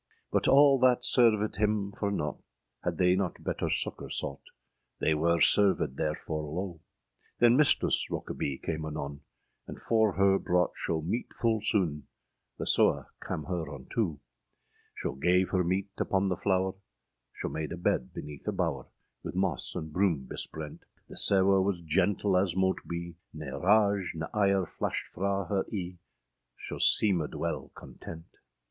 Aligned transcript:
â 0.01 0.03
But 0.31 0.47
all 0.47 0.79
that 0.79 1.01
servèd 1.03 1.57
him 1.57 1.91
for 1.91 2.09
nought,â 2.09 2.41
Had 2.85 2.97
they 2.97 3.15
not 3.15 3.43
better 3.43 3.69
succour 3.69 4.09
sought, 4.09 4.41
They 4.99 5.13
wer 5.13 5.37
servèd 5.37 5.95
therfore 5.95 6.51
loe. 6.51 6.79
Then 7.37 7.55
Mistress 7.55 8.07
Rokebye 8.09 8.63
came 8.63 8.83
anon, 8.83 9.21
And 9.67 9.79
for 9.79 10.13
her 10.13 10.39
brought 10.39 10.71
scho 10.75 11.03
meete 11.03 11.31
ful 11.39 11.61
soone, 11.61 12.07
The 12.57 12.65
sewe 12.65 13.05
cam 13.21 13.43
her 13.43 13.65
untoe. 13.69 14.19
Scho 14.95 15.11
gav 15.21 15.49
her 15.49 15.63
meete 15.63 15.91
upon 15.99 16.29
the 16.29 16.35
flower; 16.35 16.73
[Scho 17.35 17.49
made 17.49 17.71
a 17.71 17.77
bed 17.77 18.11
beneath 18.11 18.47
a 18.47 18.51
bower, 18.51 18.87
With 19.21 19.35
moss 19.35 19.75
and 19.75 19.93
broom 19.93 20.25
besprent; 20.25 20.81
The 21.09 21.15
sewe 21.15 21.61
was 21.61 21.79
gentle 21.81 22.35
as 22.37 22.55
mote 22.55 22.81
be, 22.89 23.17
Ne 23.35 23.51
rage 23.51 24.13
ne 24.15 24.25
ire 24.33 24.65
flashed 24.65 25.05
fra 25.13 25.45
her 25.47 25.63
eâe, 25.71 25.99
Scho 26.57 26.77
seemèd 26.77 27.35
wele 27.35 27.69
content. 27.75 28.25